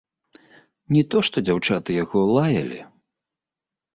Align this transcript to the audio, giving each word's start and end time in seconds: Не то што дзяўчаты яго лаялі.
Не 0.95 1.01
то 1.13 1.17
што 1.27 1.37
дзяўчаты 1.49 1.97
яго 2.03 2.19
лаялі. 2.35 2.79